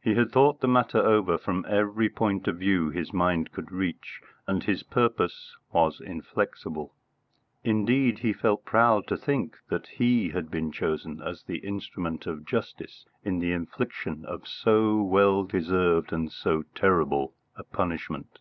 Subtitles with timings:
[0.00, 4.22] He had thought the matter over from every point of view his mind could reach,
[4.46, 6.94] and his purpose was inflexible.
[7.62, 12.46] Indeed, he felt proud to think that he had been chosen as the instrument of
[12.46, 18.38] justice in the infliction of so well deserved and so terrible a punishment.